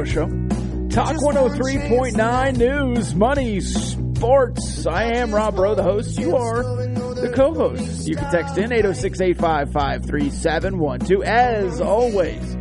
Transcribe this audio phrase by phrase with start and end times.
[0.00, 0.88] It's the Rob Breaux Show.
[0.88, 4.86] Talk 103.9 News, Money, Sports.
[4.86, 6.18] I am Rob Breaux, the host.
[6.18, 8.08] You are the co host.
[8.08, 11.22] You can text in 806 855 3712.
[11.22, 12.56] As always,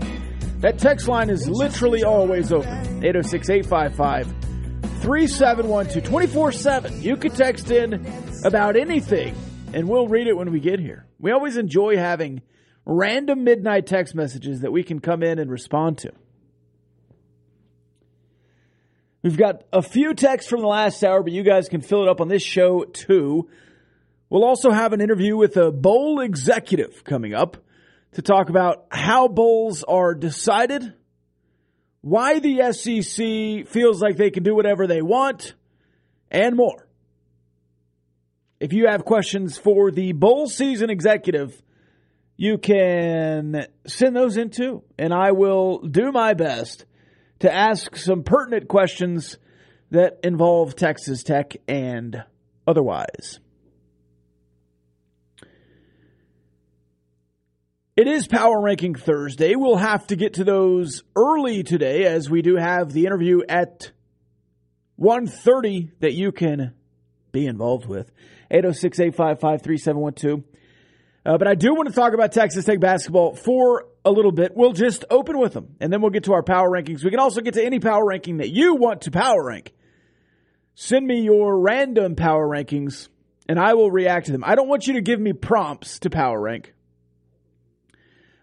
[0.60, 4.28] that text line is literally always open 806 855
[5.02, 7.02] 3712 24 7.
[7.02, 8.06] You can text in
[8.44, 9.36] about anything,
[9.74, 11.06] and we'll read it when we get here.
[11.20, 12.42] We always enjoy having
[12.86, 16.12] random midnight text messages that we can come in and respond to.
[19.22, 22.10] We've got a few texts from the last hour, but you guys can fill it
[22.10, 23.50] up on this show too.
[24.30, 27.58] We'll also have an interview with a bowl executive coming up
[28.14, 30.94] to talk about how bowls are decided,
[32.00, 35.54] why the SEC feels like they can do whatever they want,
[36.32, 36.88] and more.
[38.62, 41.62] If you have questions for the bowl season executive,
[42.38, 44.84] you can send those in too.
[44.98, 46.86] And I will do my best
[47.40, 49.38] to ask some pertinent questions
[49.92, 52.24] that involve Texas Tech and
[52.68, 53.40] otherwise.
[57.96, 59.56] It is Power Ranking Thursday.
[59.56, 63.92] We'll have to get to those early today as we do have the interview at
[64.98, 66.74] 1.30 that you can
[67.34, 68.10] be involved with.
[68.52, 70.44] 806-855-3712.
[71.26, 74.54] Uh, but I do want to talk about Texas Tech basketball for a little bit.
[74.56, 77.04] We'll just open with them, and then we'll get to our power rankings.
[77.04, 79.74] We can also get to any power ranking that you want to power rank.
[80.76, 83.10] Send me your random power rankings,
[83.50, 84.44] and I will react to them.
[84.46, 86.74] I don't want you to give me prompts to power rank.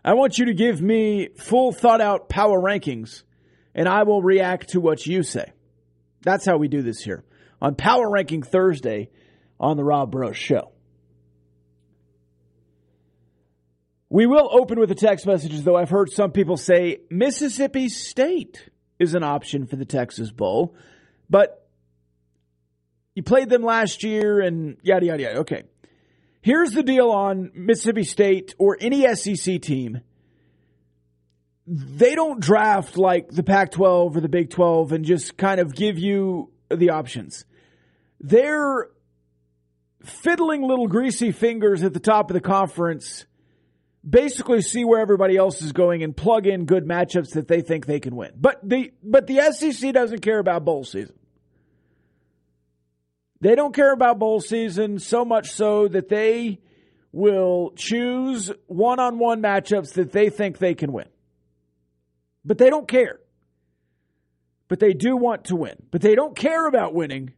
[0.05, 3.23] I want you to give me full thought out power rankings,
[3.75, 5.53] and I will react to what you say.
[6.23, 7.25] That's how we do this here
[7.61, 9.11] on Power Ranking Thursday
[9.59, 10.73] on the Rob Breaux Show.
[14.09, 18.69] We will open with the text messages, though I've heard some people say Mississippi State
[18.99, 20.77] is an option for the Texas Bowl,
[21.29, 21.69] but
[23.15, 25.39] you played them last year and yada, yada, yada.
[25.41, 25.65] Okay.
[26.41, 30.03] Here's the deal on Mississippi State or any SEC team.
[31.67, 35.75] They don't draft like the Pac 12 or the Big 12 and just kind of
[35.75, 37.45] give you the options.
[38.21, 38.89] They're
[40.05, 43.25] fiddling little greasy fingers at the top of the conference
[44.09, 47.87] basically see where everybody else is going and plug in good matchups that they think
[47.87, 48.33] they can win.
[48.37, 51.17] But the but the SEC doesn't care about bowl season.
[53.41, 56.61] They don't care about bowl season so much so that they
[57.13, 61.09] will choose one-on-one matchups that they think they can win.
[62.45, 63.19] But they don't care.
[64.69, 65.77] But they do want to win.
[65.91, 67.35] But they don't care about winning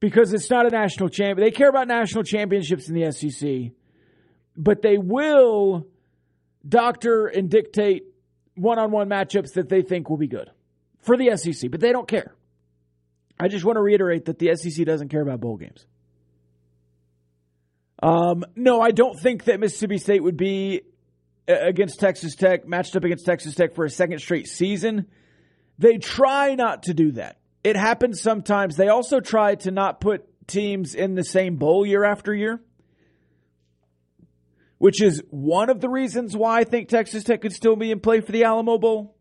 [0.00, 1.44] because it's not a national champion.
[1.44, 3.72] They care about national championships in the SEC
[4.58, 5.86] but they will
[6.68, 8.02] doctor and dictate
[8.56, 10.50] one on one matchups that they think will be good
[11.00, 12.34] for the SEC, but they don't care.
[13.38, 15.86] I just want to reiterate that the SEC doesn't care about bowl games.
[18.02, 20.82] Um, no, I don't think that Mississippi State would be
[21.46, 25.06] against Texas Tech, matched up against Texas Tech for a second straight season.
[25.78, 27.38] They try not to do that.
[27.62, 28.76] It happens sometimes.
[28.76, 32.60] They also try to not put teams in the same bowl year after year
[34.78, 38.00] which is one of the reasons why I think Texas Tech could still be in
[38.00, 39.16] play for the Alamo Bowl.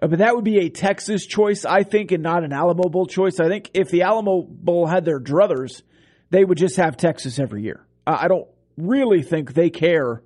[0.00, 3.06] Uh, but that would be a Texas choice, I think, and not an Alamo Bowl
[3.06, 3.40] choice.
[3.40, 5.82] I think if the Alamo Bowl had their druthers,
[6.30, 7.84] they would just have Texas every year.
[8.06, 10.22] I don't really think they care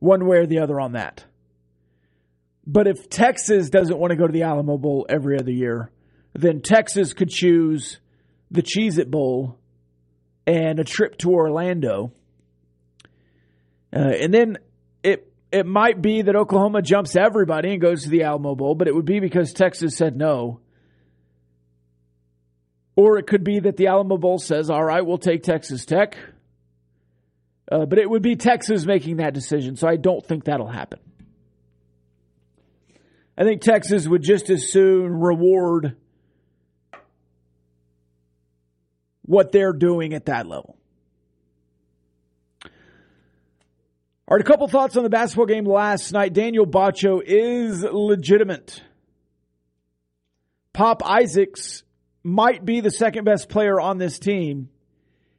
[0.00, 1.24] one way or the other on that.
[2.66, 5.90] But if Texas doesn't want to go to the Alamo Bowl every other year,
[6.34, 8.00] then Texas could choose
[8.50, 9.58] the Cheez It Bowl
[10.46, 12.12] and a trip to Orlando.
[13.94, 14.58] Uh, and then
[15.02, 18.88] it it might be that Oklahoma jumps everybody and goes to the Alamo Bowl, but
[18.88, 20.60] it would be because Texas said no.
[22.96, 26.16] Or it could be that the Alamo Bowl says, all right, we'll take Texas Tech.
[27.70, 31.00] Uh, but it would be Texas making that decision, so I don't think that'll happen.
[33.36, 35.96] I think Texas would just as soon reward
[39.24, 40.76] what they're doing at that level.
[44.26, 46.32] All right, a couple thoughts on the basketball game last night.
[46.32, 48.82] Daniel Batcho is legitimate.
[50.72, 51.82] Pop Isaacs
[52.22, 54.70] might be the second best player on this team.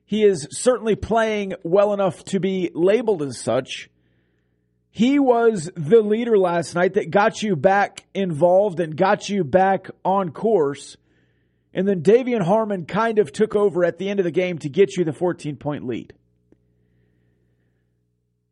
[0.06, 3.90] He is certainly playing well enough to be labeled as such.
[4.92, 9.90] He was the leader last night that got you back involved and got you back
[10.06, 10.96] on course.
[11.76, 14.70] And then De'Vion Harmon kind of took over at the end of the game to
[14.70, 16.14] get you the 14 point lead.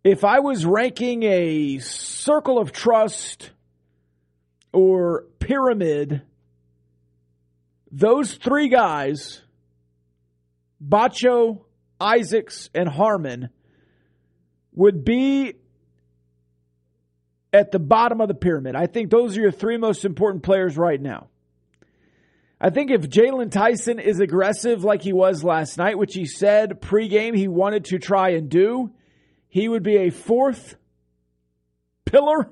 [0.04, 3.52] If I was ranking a circle of trust
[4.74, 6.22] or pyramid,
[7.90, 9.42] those three guys,
[10.86, 11.62] Batcho,
[12.02, 13.48] Isaacs, and Harmon,
[14.74, 15.54] would be
[17.54, 18.76] at the bottom of the pyramid.
[18.76, 21.30] I think those are your three most important players right now.
[22.64, 26.80] I think if Jaylon Tyson is aggressive like he was last night, which he said
[26.80, 28.90] pregame he wanted to try and do,
[29.50, 30.78] he would be a fourth
[32.06, 32.50] pillar.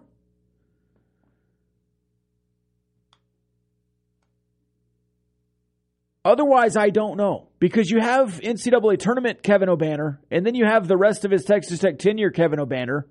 [6.26, 10.90] Otherwise, I don't know because you have NCAA tournament Kevin Obanor, and then you have
[10.90, 13.06] the rest of his Texas Tech tenure Kevin Obanor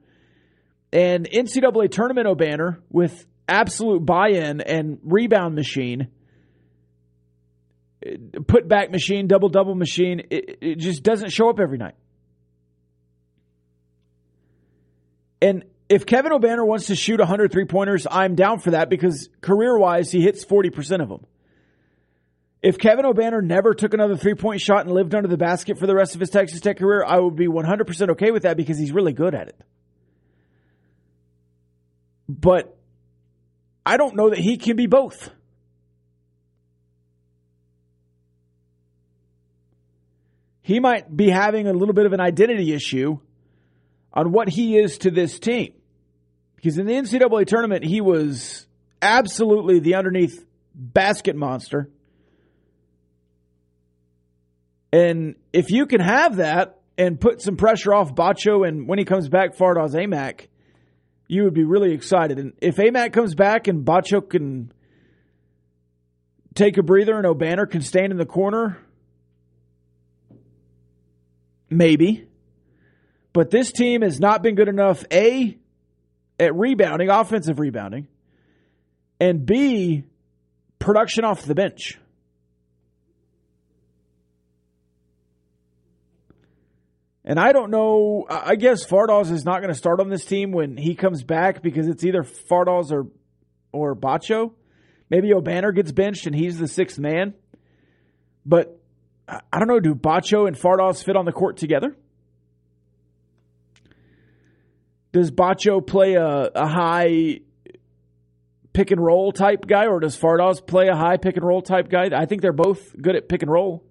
[0.93, 6.09] and NCAA tournament Obanor with absolute buy-in and rebound machine,
[8.47, 10.23] put back machine, double double machine.
[10.31, 11.95] It, it just doesn't show up every night.
[15.43, 19.29] And if Kevin Obanor wants to shoot 100 three pointers, I'm down for that because
[19.41, 21.27] career wise, he hits 40% of them.
[22.63, 25.87] If Kevin Obanor never took another three point shot and lived under the basket for
[25.87, 28.79] the rest of his Texas Tech career, I would be 100% okay with that because
[28.79, 29.61] he's really good at it.
[32.29, 32.77] But
[33.85, 35.31] I don't know that he can be both.
[40.71, 43.19] He might be having a little bit of an identity issue
[44.13, 45.73] on what he is to this team.
[46.55, 48.69] Because in the NCAA tournament, he was
[49.03, 51.91] absolutely the underneath basket monster.
[54.93, 59.05] And if you can have that and put some pressure off Batcho and when he
[59.05, 60.47] comes back, Fardaws Aimaq,
[61.27, 62.39] you would be really excited.
[62.39, 64.73] And if Amac comes back and Batcho can
[66.55, 68.79] take a breather and Obanor can stand in the corner,
[71.71, 72.27] maybe.
[73.33, 75.57] But this team has not been good enough, A,
[76.39, 78.09] at rebounding, offensive rebounding,
[79.21, 80.05] and B,
[80.79, 81.99] production off the bench.
[87.25, 88.27] And I don't know.
[88.29, 91.63] I guess Fardaws is not going to start on this team when he comes back
[91.63, 93.07] because it's either Fardaws or
[93.73, 94.53] or Batcho.
[95.11, 97.35] Maybe Obanor gets benched and he's the sixth man.
[98.45, 98.80] But
[99.31, 99.79] I don't know.
[99.79, 101.97] Do Batcho and Fardaws fit on the court together?
[105.13, 107.41] Does Batcho play a, a high
[108.73, 111.89] pick and roll type guy, or does Fardaws play a high pick and roll type
[111.89, 112.09] guy?
[112.13, 113.85] I think they're both good at pick and roll.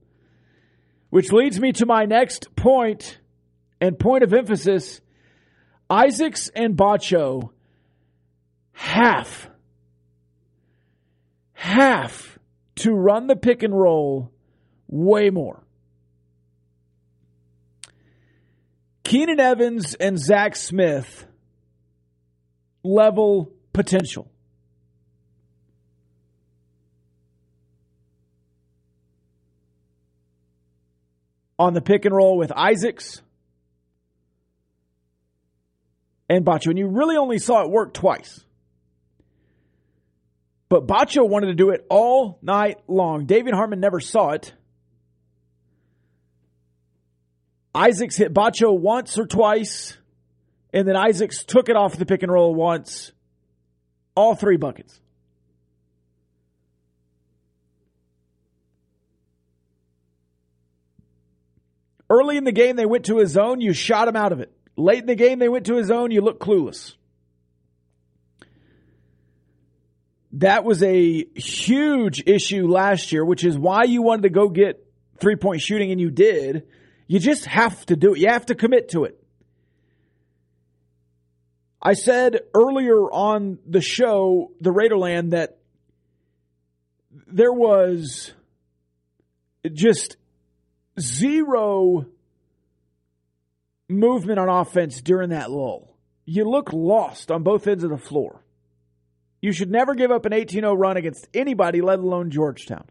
[1.09, 3.19] Which leads me to my next point
[3.81, 5.01] and point of emphasis,
[5.89, 7.49] Isaacs and Batcho
[8.73, 9.49] have,
[11.53, 12.37] have
[12.75, 14.31] to run the pick and roll
[14.89, 15.63] way more.
[19.03, 21.25] Keenan Evans and Zach Smith
[22.83, 24.29] level potential.
[31.57, 33.21] On the pick and roll with Isaacs
[36.29, 38.45] and Batcho, and you really only saw it work twice.
[40.69, 43.25] But Batcho wanted to do it all night long.
[43.25, 44.53] David Harmon never saw it.
[47.73, 49.97] Isaacs hit Batcho once or twice,
[50.73, 53.11] and then Isaacs took it off the pick and roll once.
[54.15, 54.99] All three buckets.
[62.09, 63.61] Early in the game, they went to his zone.
[63.61, 64.51] You shot him out of it.
[64.75, 66.09] Late in the game, they went to his zone.
[66.09, 66.95] You look clueless.
[70.33, 74.83] That was a huge issue last year, which is why you wanted to go get
[75.19, 76.67] three point shooting and you did.
[77.09, 78.19] You just have to do it.
[78.19, 79.19] You have to commit to it.
[81.81, 85.57] I said earlier on the show, the Raiderland, that
[87.25, 88.31] there was
[89.73, 90.17] just
[90.99, 92.05] zero
[93.87, 95.97] movement on offense during that lull.
[96.25, 98.45] You look lost on both ends of the floor.
[99.41, 102.85] You should never give up an 18 0 run against anybody, let alone Georgetown.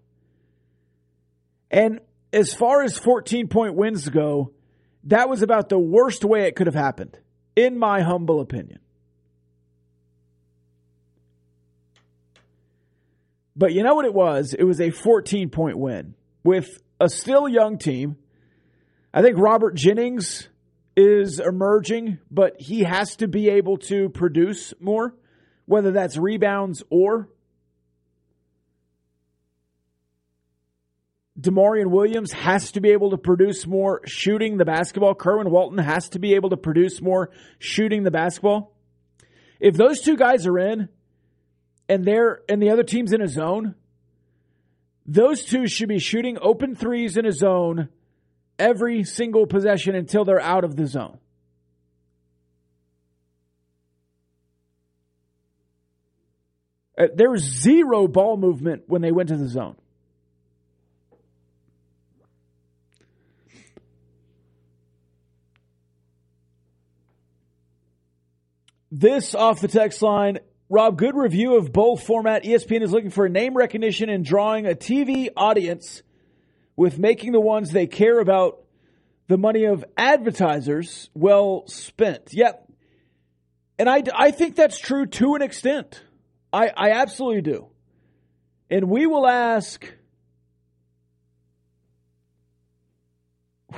[1.71, 2.01] And
[2.33, 4.53] as far as 14 point wins go,
[5.05, 7.19] that was about the worst way it could have happened,
[7.57, 8.81] in my humble opinion.
[13.57, 14.55] But you know what it was?
[14.55, 18.17] It was a 14 point win with a still young team.
[19.13, 20.49] I think Robert Jennings
[20.97, 25.15] is emerging, but he has to be able to produce more,
[25.65, 27.29] whether that's rebounds or
[31.41, 35.15] D'Maurian Williams has to be able to produce more shooting the basketball.
[35.15, 38.75] Kerwin Walton has to be able to produce more shooting the basketball.
[39.61, 40.89] If those two guys are in
[41.89, 43.77] and they're and the other team's in a zone,
[45.07, 47.89] those two should be shooting open threes in a zone
[48.59, 51.19] every single possession until they're out of the zone.
[56.99, 59.77] Uh, there was zero ball movement when they went to the zone.
[68.99, 70.41] This off the text line.
[70.69, 72.43] Rob, good review of both format.
[72.43, 76.03] ESPN is looking for name recognition and drawing a TV audience
[76.75, 78.59] with making the ones they care about
[79.29, 82.31] the money of advertisers well spent.
[82.33, 82.73] Yep.
[83.79, 86.03] And I, I think that's true to an extent.
[86.53, 87.69] I, I absolutely do.
[88.69, 89.95] And we will ask,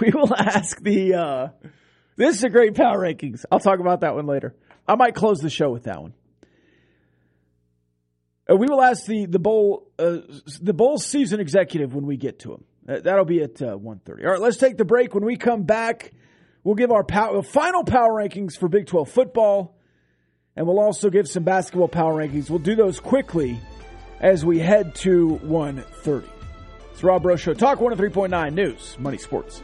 [0.00, 1.48] we will ask the, uh,
[2.16, 3.44] this is a great power rankings.
[3.52, 4.54] I'll talk about that one later.
[4.90, 6.14] I might close the show with that one.
[8.50, 10.18] Uh, we will ask the the bowl uh,
[10.60, 12.64] the bowl season executive when we get to him.
[12.88, 14.24] Uh, that'll be at uh, 1.30.
[14.24, 15.14] All right, let's take the break.
[15.14, 16.10] When we come back,
[16.64, 19.76] we'll give our power, final power rankings for Big 12 football,
[20.56, 22.50] and we'll also give some basketball power rankings.
[22.50, 23.60] We'll do those quickly
[24.18, 26.24] as we head to 1.30.
[26.90, 27.54] It's Rob Breaux Show.
[27.54, 29.62] Talk 103.9 News, Money Sports.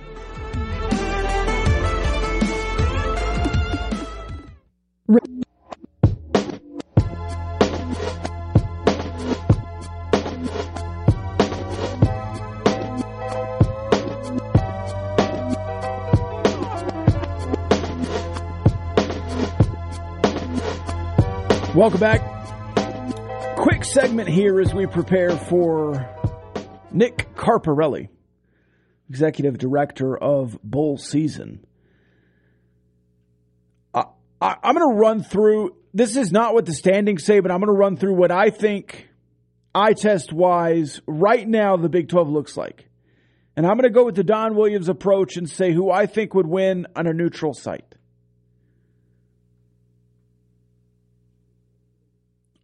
[21.76, 22.22] Welcome back.
[23.58, 26.08] Quick segment here as we prepare for
[26.90, 28.08] Nick Carparelli,
[29.10, 31.66] Executive Director of Bowl Season.
[33.92, 34.06] I,
[34.40, 37.68] am going to run through, this is not what the standings say, but I'm going
[37.68, 39.10] to run through what I think
[39.74, 42.88] eye test wise right now the Big 12 looks like.
[43.54, 46.32] And I'm going to go with the Don Williams approach and say who I think
[46.32, 47.95] would win on a neutral site.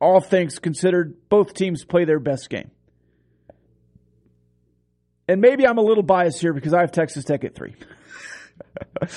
[0.03, 2.73] All things considered, both teams play their best game.
[5.29, 7.77] And maybe I'm a little biased here because I have Texas Tech at three.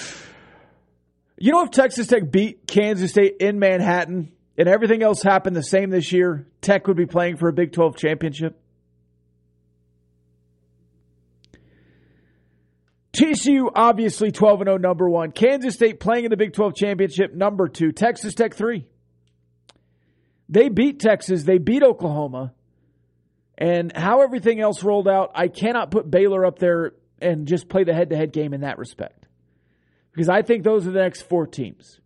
[1.38, 5.64] you know, if Texas Tech beat Kansas State in Manhattan and everything else happened the
[5.64, 8.62] same this year, Tech would be playing for a Big 12 championship.
[13.14, 15.32] TCU obviously 12 0 number 1.
[15.32, 17.92] Kansas State playing in the Big 12 championship number 2.
[17.92, 18.86] Texas Tech 3.
[20.50, 22.54] They beat Texas, they beat Oklahoma.
[23.58, 27.86] And how everything else rolled out, I cannot put Baylor up there and just play
[27.86, 29.28] the head to head game in that respect.
[30.12, 32.00] Because I think those are the next four teams.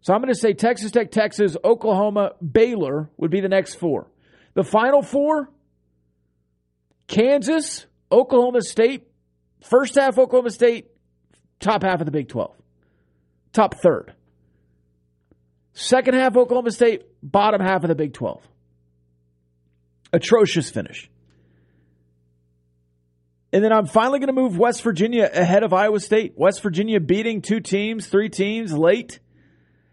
[0.00, 4.10] So I'm going to say Texas Tech, Texas, Oklahoma, Baylor would be the next four.
[4.54, 5.50] The final four
[7.06, 9.08] Kansas, Oklahoma State,
[9.62, 10.88] first half Oklahoma State,
[11.58, 12.54] top half of the Big 12,
[13.52, 14.14] top third.
[15.78, 18.42] Second half Oklahoma State, bottom half of the Big 12.
[20.12, 21.08] Atrocious finish.
[23.52, 26.34] And then I'm finally going to move West Virginia ahead of Iowa State.
[26.36, 29.20] West Virginia beating two teams, three teams late,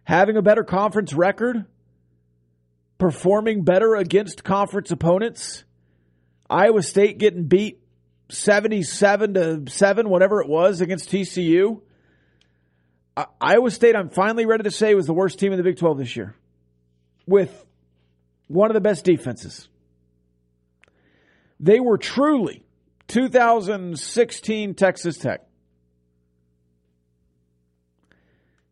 [0.04, 1.66] having a better conference record,
[2.98, 5.66] performing better against conference opponents.
[6.50, 7.80] Iowa State getting beat
[8.30, 11.82] 77 to 7, whatever it was, against TCU.
[13.40, 15.98] Iowa State, I'm finally ready to say, was the worst team in the Big 12
[15.98, 16.36] this year
[17.26, 17.66] with
[18.48, 19.70] one of the best defenses.
[21.60, 22.64] They were truly
[23.08, 25.48] 2016 Texas Tech.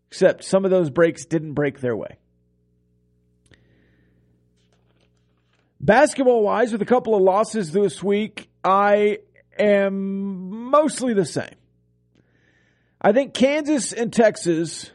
[0.09, 2.17] Except some of those breaks didn't break their way.
[5.79, 9.19] Basketball wise, with a couple of losses this week, I
[9.57, 11.55] am mostly the same.
[13.03, 14.89] I think Kansas and Texas,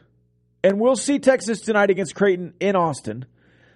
[0.63, 3.25] and we'll see Texas tonight against Creighton in Austin,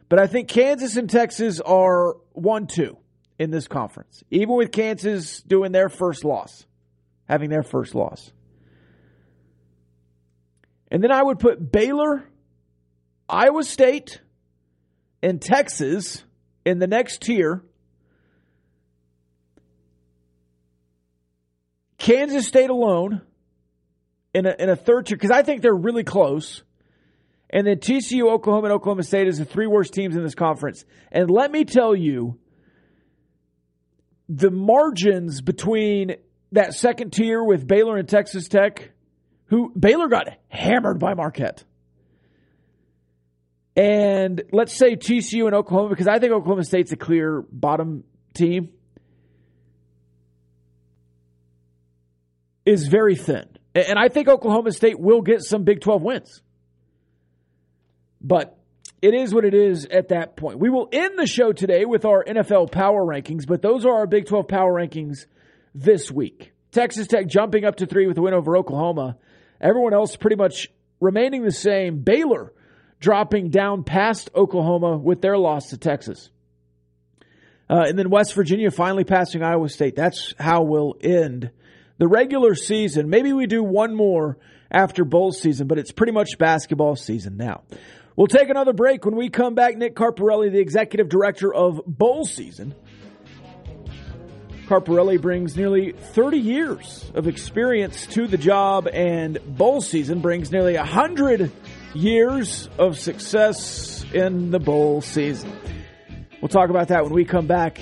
[0.10, 2.98] but I think Kansas and Texas are 1 2
[3.38, 6.66] in this conference, even with Kansas doing their first loss,
[7.30, 8.32] having their first loss.
[10.90, 12.24] And then I would put Baylor,
[13.30, 14.20] Iowa State,
[15.22, 16.24] and Texas
[16.66, 17.64] in the next tier.
[21.98, 23.22] Kansas State alone
[24.34, 26.64] in a, in a third tier, because I think they're really close.
[27.50, 30.86] And then TCU, Oklahoma, and Oklahoma State is the three worst teams in this conference.
[31.12, 32.40] And let me tell you,
[34.28, 36.16] the margins between
[36.52, 38.92] that second tier with Baylor and Texas Tech,
[39.46, 41.64] who Baylor got hammered by Marquette.
[43.76, 48.70] And let's say TCU and Oklahoma, because I think Oklahoma State's a clear bottom team,
[52.66, 53.53] is very thin.
[53.76, 56.42] And I think Oklahoma State will get some Big 12 wins.
[58.22, 58.58] But
[59.02, 60.60] it is what it is at that point.
[60.60, 64.08] We will end the show today with our NFL power rankings, but those are our
[64.08, 65.26] Big 12 power rankings
[65.74, 66.54] this week.
[66.72, 69.18] Texas Tech jumping up to three with a win over Oklahoma.
[69.60, 72.00] Everyone else pretty much remaining the same.
[72.04, 72.54] Baylor
[73.00, 76.30] dropping down past Oklahoma with their loss to Texas.
[77.70, 79.96] Uh, and then West Virginia finally passing Iowa State.
[79.96, 81.52] That's how we'll end
[81.98, 83.10] the regular season.
[83.10, 84.38] Maybe we do one more
[84.72, 87.64] after bowl season, but it's pretty much basketball season now.
[88.16, 89.06] We'll take another break.
[89.06, 92.76] When we come back, Nick Carparelli, the executive director of Bowl Season.
[94.68, 100.76] Carparelli brings nearly 30 years of experience to the job, and Bowl Season brings nearly
[100.76, 101.52] 100
[101.94, 105.52] years of success in the bowl season.
[106.42, 107.80] We'll talk about that when we come back.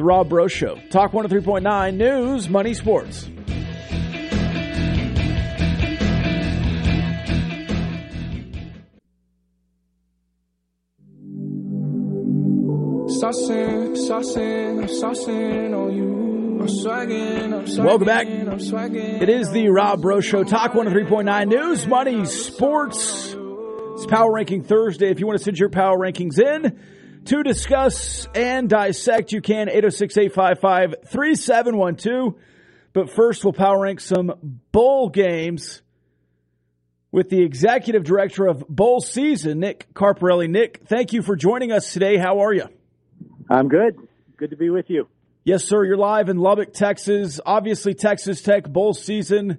[0.00, 0.76] The Rob Breaux Show.
[0.88, 3.28] Talk 103.9 News, Money, Sports.
[13.20, 16.60] Saucing, saucing, I'm saucing on you.
[16.62, 18.26] I'm swagging, I'm swagging, Welcome back.
[18.26, 19.20] I'm swagging.
[19.20, 20.44] It is the Rob Breaux Show.
[20.44, 23.36] Talk 103.9 News, Money, Sports.
[23.36, 25.10] It's Power Ranking Thursday.
[25.10, 26.80] If you want to send your power rankings in
[27.26, 32.34] to discuss and dissect, you can 806 855 3712.
[32.92, 35.82] But first, we'll power rank some bowl games
[37.12, 40.48] with the executive director of bowl season, Nick Carparelli.
[40.48, 42.16] Nick, thank you for joining us today.
[42.16, 42.64] How are you?
[43.48, 43.96] I'm good.
[44.36, 45.08] Good to be with you.
[45.44, 45.84] Yes, sir.
[45.84, 47.40] You're live in Lubbock, Texas.
[47.44, 49.58] Obviously, Texas Tech bowl season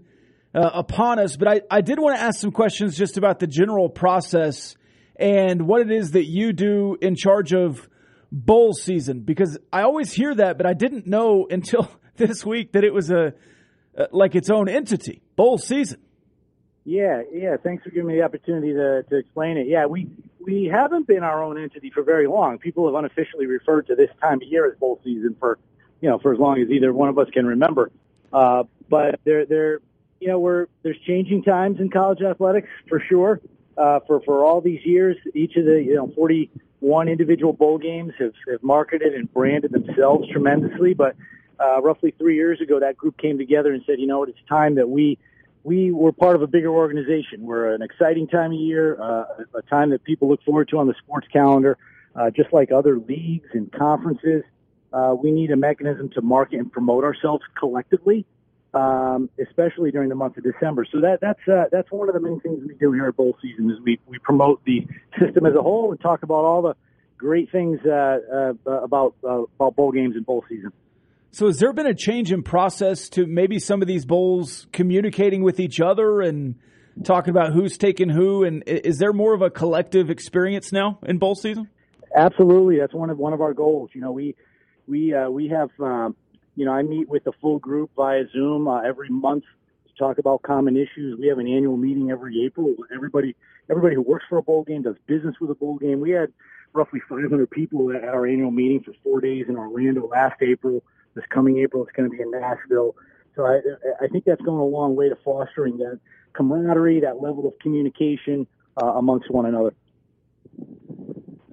[0.54, 3.47] uh, upon us, but I, I did want to ask some questions just about the
[3.47, 4.76] general process
[5.22, 7.88] and what it is that you do in charge of
[8.32, 12.84] bowl season because I always hear that, but I didn't know until this week that
[12.84, 13.34] it was a
[14.12, 16.00] like its own entity, bowl season.
[16.84, 17.58] Yeah, yeah.
[17.58, 19.68] Thanks for giving me the opportunity to, to explain it.
[19.68, 22.58] Yeah, we we haven't been our own entity for very long.
[22.58, 25.60] People have unofficially referred to this time of year as bowl season for,
[26.02, 27.92] you know, for as long as either one of us can remember.
[28.34, 29.80] Uh, but there, there,
[30.20, 33.40] you know, we're there's changing times in college athletics for sure.
[33.78, 38.14] Uh, for for all these years, each of the you know 41 individual bowl games
[38.20, 40.94] have, have marketed and branded themselves tremendously.
[40.94, 41.16] But
[41.60, 44.40] uh, roughly three years ago, that group came together and said, you know what, it's
[44.50, 45.18] time that we
[45.64, 47.42] we were part of a bigger organization.
[47.42, 50.88] We're an exciting time of year, uh, a time that people look forward to on
[50.88, 51.78] the sports calendar,
[52.16, 54.44] uh, just like other leagues and conferences.
[54.92, 58.26] Uh, we need a mechanism to market and promote ourselves collectively,
[58.74, 60.86] um, especially during the month of December.
[60.92, 63.38] So that that's uh, that's one of the main things we do here at Bowl
[63.42, 64.88] Season is we we promote the
[65.20, 66.76] system as a whole and talk about all the
[67.18, 68.20] great things uh,
[68.66, 70.72] uh, about uh, about bowl games and bowl season.
[71.32, 75.44] So has there been a change in process to maybe some of these bowls communicating
[75.44, 76.56] with each other and
[77.06, 78.44] talking about who's taking who?
[78.44, 81.70] And is there more of a collective experience now in bowl season?
[82.16, 83.92] Absolutely, that's one of one of our goals.
[83.94, 84.36] You know, we
[84.88, 86.16] we uh, we have um,
[86.56, 89.44] you know I meet with the full group via Zoom uh, every month
[89.88, 91.18] to talk about common issues.
[91.20, 92.76] We have an annual meeting every April.
[92.94, 93.36] Everybody
[93.70, 96.00] everybody who works for a bowl game does business with a bowl game.
[96.00, 96.32] We had
[96.74, 100.84] roughly 500 people at our annual meeting for four days in Orlando last April.
[101.16, 102.96] This coming April, it's going to be in Nashville.
[103.36, 103.60] So I,
[104.02, 106.00] I think that's going a long way to fostering that
[106.34, 108.48] camaraderie, that level of communication
[108.82, 109.74] uh, amongst one another.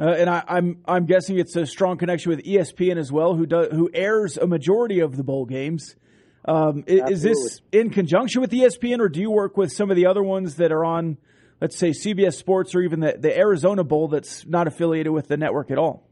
[0.00, 3.46] Uh, and I, I'm I'm guessing it's a strong connection with ESPN as well, who
[3.46, 5.96] does who airs a majority of the bowl games.
[6.44, 9.96] Um, is, is this in conjunction with ESPN, or do you work with some of
[9.96, 11.18] the other ones that are on,
[11.60, 15.36] let's say, CBS Sports or even the, the Arizona Bowl that's not affiliated with the
[15.36, 16.08] network at all?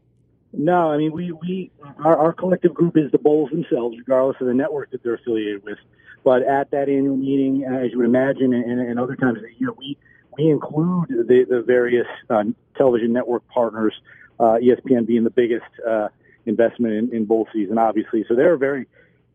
[0.51, 1.71] No, I mean we we
[2.03, 5.63] our, our collective group is the bowls themselves, regardless of the network that they're affiliated
[5.63, 5.77] with.
[6.23, 9.43] But at that annual meeting, uh, as you would imagine, and, and other times of
[9.43, 9.97] the year, we
[10.37, 12.43] we include the, the various uh,
[12.77, 13.93] television network partners,
[14.39, 16.09] uh, ESPN being the biggest uh,
[16.45, 18.23] investment in, in bowl season, obviously.
[18.27, 18.87] So they're a very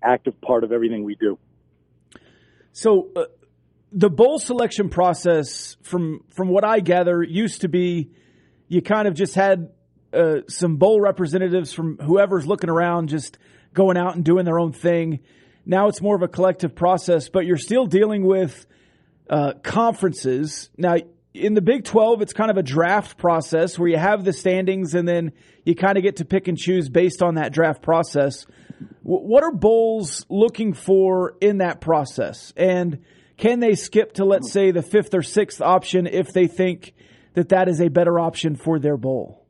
[0.02, 1.38] active part of everything we do.
[2.72, 3.24] So uh,
[3.92, 8.10] the bowl selection process, from from what I gather, used to be
[8.68, 9.70] you kind of just had
[10.14, 13.38] uh, some bowl representatives from whoever's looking around, just
[13.74, 15.20] going out and doing their own thing.
[15.66, 18.66] Now it's more of a collective process, but you're still dealing with
[19.32, 20.68] uh, conferences.
[20.76, 20.96] Now,
[21.32, 24.94] in the Big 12, it's kind of a draft process where you have the standings
[24.94, 25.32] and then
[25.64, 28.44] you kind of get to pick and choose based on that draft process.
[29.02, 32.52] W- what are Bowls looking for in that process?
[32.58, 33.04] And
[33.38, 36.92] can they skip to, let's say, the fifth or sixth option if they think
[37.32, 39.46] that that is a better option for their bowl?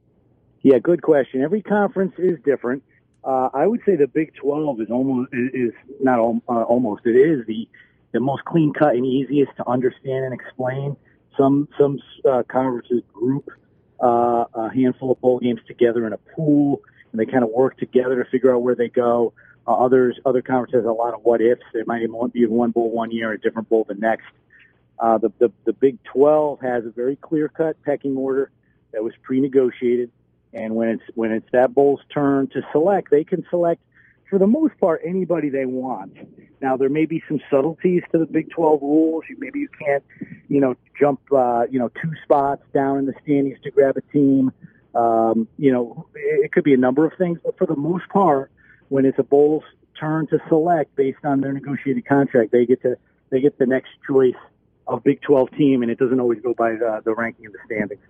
[0.63, 1.43] Yeah, good question.
[1.43, 2.85] Every conference is different.
[3.25, 7.45] Uh, I would say the Big 12 is almost is not uh, almost it is
[7.47, 7.69] the
[8.13, 10.97] the most clean cut and easiest to understand and explain.
[11.37, 11.99] Some some
[12.29, 13.51] uh, conferences group
[14.01, 17.79] uh, a handful of bowl games together in a pool, and they kind of work
[17.79, 19.33] together to figure out where they go.
[19.67, 21.63] Uh, others other conferences have a lot of what ifs.
[21.73, 24.27] There might even be one bowl one year, a different bowl the next.
[24.99, 28.51] Uh, the, the the Big 12 has a very clear cut pecking order
[28.93, 30.11] that was pre-negotiated,
[30.53, 33.81] and when it's when it's that bowl's turn to select, they can select
[34.29, 36.17] for the most part, anybody they want.
[36.63, 39.25] Now, there may be some subtleties to the Big 12 rules.
[39.29, 40.05] You, maybe you can't,
[40.49, 44.13] you know, jump, uh, you know, two spots down in the standings to grab a
[44.13, 44.53] team.
[44.95, 48.09] Um, you know, it, it could be a number of things, but for the most
[48.11, 48.53] part,
[48.91, 49.65] when it's a bowl's
[49.99, 52.97] turn to select based on their negotiated contract, they get to
[53.31, 54.35] they get the next choice
[54.87, 57.59] of Big 12 team, and it doesn't always go by the, the ranking of the
[57.67, 58.03] standings.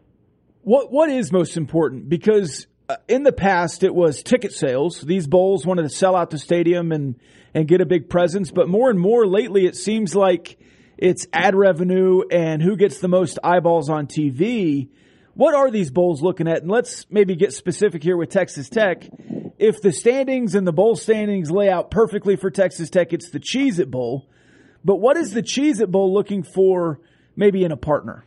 [0.63, 2.09] What what is most important?
[2.09, 5.01] Because Uh, in the past, it was ticket sales.
[5.01, 7.17] These bowls wanted to sell out the stadium and,
[7.55, 8.51] and get a big presence.
[8.51, 10.59] But more and more lately, it seems like
[10.99, 14.89] it's ad revenue and who gets the most eyeballs on TV.
[15.35, 16.63] What are these bowls looking at?
[16.63, 19.09] And let's maybe get specific here with Texas Tech.
[19.59, 23.41] If the standings and the bowl standings lay out perfectly for Texas Tech, it's the
[23.41, 24.29] Cheez It Bowl.
[24.85, 27.01] But what is the Cheez It Bowl looking for
[27.37, 28.27] maybe in a partner?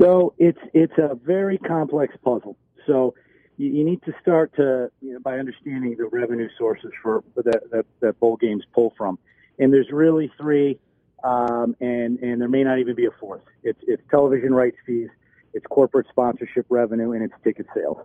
[0.00, 2.56] So it's it's a very complex puzzle.
[2.86, 3.14] So
[3.56, 7.70] you, you need to start to you know, by understanding the revenue sources for, that,
[7.70, 9.18] that that bowl games pull from,
[9.58, 10.78] and there's really three,
[11.24, 13.42] um, and and there may not even be a fourth.
[13.62, 15.08] It's it's television rights fees,
[15.54, 17.98] it's corporate sponsorship revenue, and it's ticket sales.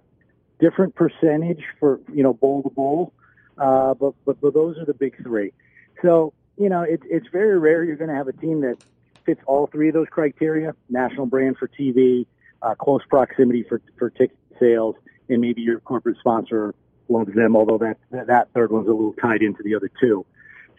[0.59, 3.13] Different percentage for you know bowl to bowl,
[3.57, 5.53] uh, but, but but those are the big three.
[6.01, 8.77] So you know it's very rare you're going to have a team that
[9.25, 12.25] fits all three of those criteria: national brand for TV,
[12.61, 14.95] uh, close proximity for for ticket sales,
[15.29, 16.73] and maybe your corporate sponsor
[17.09, 20.25] loves them, although that that third one's a little tied into the other two.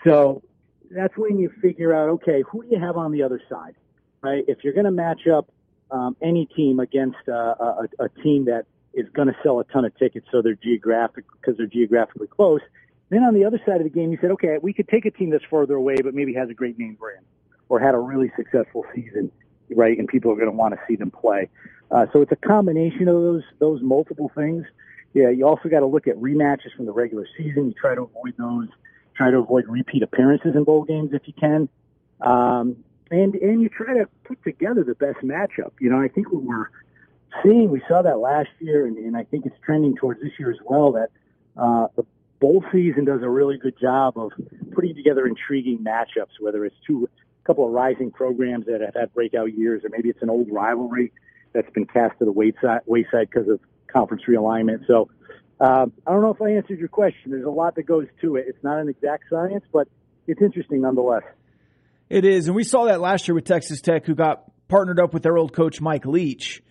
[0.05, 0.43] So
[0.91, 3.75] that's when you figure out, okay, who do you have on the other side,
[4.23, 4.45] right?
[4.49, 5.51] If you're going to match up
[5.91, 9.85] um, any team against uh, a, a team that is going to sell a ton
[9.85, 12.61] of tickets, so they're geographic because they're geographically close.
[13.11, 15.11] Then on the other side of the game, you said, okay, we could take a
[15.11, 17.25] team that's further away, but maybe has a great name brand
[17.69, 19.31] or had a really successful season,
[19.75, 19.99] right?
[19.99, 21.49] And people are going to want to see them play.
[21.91, 24.65] Uh, so it's a combination of those those multiple things.
[25.15, 27.69] Yeah, you also got to look at rematches from the regular season.
[27.69, 28.69] You try to avoid those.
[29.17, 31.69] Try to avoid repeat appearances in bowl games if you can.
[32.21, 35.73] Um, and and you try to put together the best matchup.
[35.81, 36.69] You know, I think what we're
[37.43, 40.51] seeing, we saw that last year, and, and I think it's trending towards this year
[40.51, 40.93] as well.
[40.93, 41.09] That
[41.57, 42.05] uh, the
[42.39, 44.33] bowl season does a really good job of
[44.73, 47.09] putting together intriguing matchups, whether it's two
[47.49, 51.11] couple of rising programs that have had breakout years, or maybe it's an old rivalry
[51.55, 52.83] that's been cast to the wayside
[53.31, 53.59] because of
[53.91, 54.87] conference realignment.
[54.87, 55.09] So
[55.59, 57.31] um, I don't know if I answered your question.
[57.31, 58.45] There's a lot that goes to it.
[58.49, 59.89] It's not an exact science, but
[60.27, 61.23] it's interesting nonetheless.
[62.11, 65.15] It is, and we saw that last year with Texas Tech, who got partnered up
[65.15, 66.63] with their old coach Mike Leach.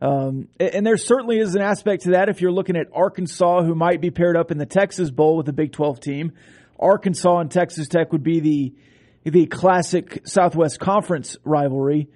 [0.00, 3.74] Um, and there certainly is an aspect to that if you're looking at Arkansas, who
[3.74, 6.32] might be paired up in the Texas Bowl with the Big 12 team.
[6.78, 8.74] Arkansas and Texas Tech would be the
[9.24, 12.08] the classic Southwest Conference rivalry.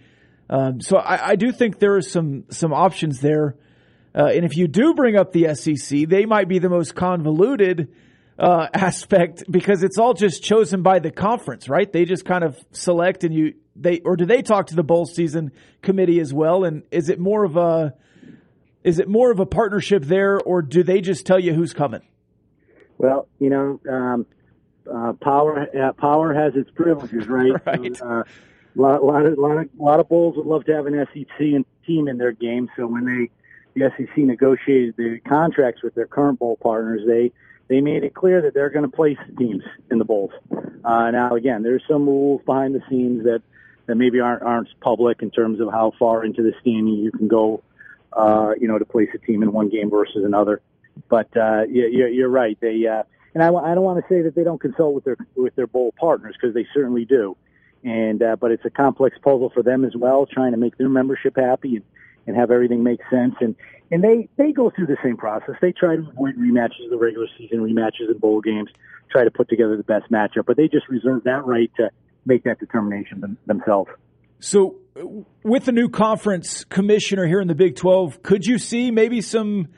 [0.49, 3.57] Um, so I, I, do think there are some some options there.
[4.15, 7.93] Uh, and if you do bring up the SEC, they might be the most convoluted
[8.39, 11.93] uh, aspect because it's all just chosen by the conference, right?
[11.93, 15.07] They just kind of select and you they or do they talk to the bowl
[15.07, 16.65] season committee as well?
[16.65, 17.95] And is it more of a
[18.85, 22.03] Is it more of a partnership there, or do they just tell you who's coming?
[22.99, 24.27] Well, you know, um,
[24.93, 27.53] uh, power uh, power has its privileges, right?
[27.67, 27.97] right.
[27.97, 28.23] So, uh,
[28.77, 31.39] a lot, lot, of, lot, of, lot of bowls would love to have an SEC
[31.87, 32.69] team in their game.
[32.77, 33.31] So when they
[33.75, 37.33] the SEC negotiated the contracts with their current bowl partners, they
[37.69, 40.31] they made it clear that they're going to place teams in the bowls.
[40.85, 43.43] Uh, now, again, there's some rules behind the scenes that
[43.87, 47.29] that maybe aren't aren't public in terms of how far into the standing you can
[47.29, 47.63] go,
[48.13, 50.61] uh, you know, to place a team in one game versus another.
[51.09, 52.59] But uh, you're, you're right.
[52.61, 53.03] They uh,
[53.37, 55.67] and I, I don't want to say that they don't consult with their with their
[55.67, 57.37] bowl partners because they certainly do.
[57.85, 60.89] And uh, but it's a complex puzzle for them as well, trying to make their
[60.89, 61.85] membership happy and,
[62.27, 63.35] and have everything make sense.
[63.43, 63.55] And
[63.91, 65.55] and they they go through the same process.
[65.61, 68.71] They try to avoid rematches of the regular season, rematches in bowl games,
[69.11, 70.47] try to put together the best matchup.
[70.47, 71.91] But they just reserve that right to
[72.25, 73.91] make that determination them, themselves.
[74.41, 74.77] So,
[75.43, 79.69] with the new conference commissioner here in the Big 12, could you see maybe some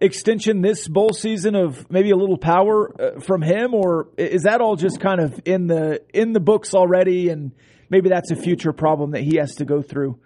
[0.00, 4.60] extension this bowl season of maybe a little power uh, from him, or is that
[4.60, 7.52] all just kind of in the in the books already, and
[7.90, 10.18] maybe that's a future problem that he has to go through?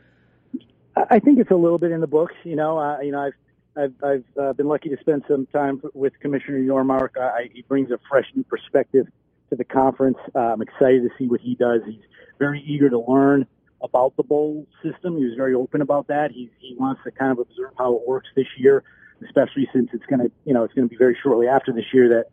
[0.94, 2.34] I think it's a little bit in the books.
[2.44, 3.32] You know, uh, you know, I've
[3.76, 7.18] I've, I've uh, been lucky to spend some time with Commissioner Yormark.
[7.18, 9.06] I, he brings a fresh new perspective
[9.50, 10.18] to the conference.
[10.34, 11.80] Uh, I'm excited to see what he does.
[11.86, 12.02] He's
[12.38, 13.46] very eager to learn
[13.82, 15.16] about the bowl system.
[15.16, 16.30] He was very open about that.
[16.30, 18.84] He he wants to kind of observe how it works this year
[19.24, 21.86] especially since it's going to, you know, it's going to be very shortly after this
[21.92, 22.26] year that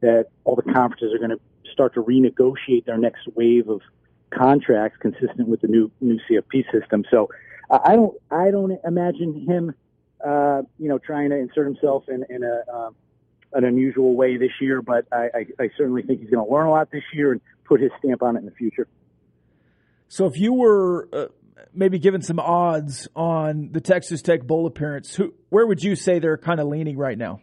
[0.00, 1.40] that all the conferences are going to
[1.72, 3.80] start to renegotiate their next wave of
[4.30, 7.04] contracts consistent with the new new CFP system.
[7.10, 7.30] So
[7.70, 9.74] uh, I don't I don't imagine him,
[10.24, 12.94] uh, you know, trying to insert himself in in a um,
[13.54, 16.66] an unusual way this year, but I, I, I certainly think he's going to learn
[16.66, 18.88] a lot this year and put his stamp on it in the future.
[20.08, 21.26] So if you were uh,
[21.74, 26.18] maybe given some odds on the Texas Tech bowl appearance, who, where would you say
[26.18, 27.40] they're kind of leaning right now?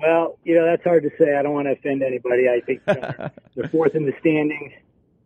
[0.00, 1.34] Well, you know that's hard to say.
[1.34, 2.48] I don't want to offend anybody.
[2.48, 4.72] I think they're, they're fourth in the standings.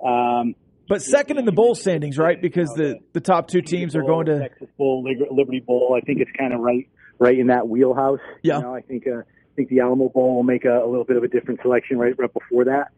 [0.04, 0.54] Um,
[0.88, 2.40] but second in the bowl standings, right?
[2.40, 5.96] Because the, the top two teams are going to Texas Bowl, Liberty Bowl.
[5.96, 8.20] I think it's kind of right right in that wheelhouse.
[8.42, 8.56] Yeah.
[8.56, 11.04] You know, I think uh, I think the Alamo Bowl will make a, a little
[11.04, 12.88] bit of a different selection right right before that.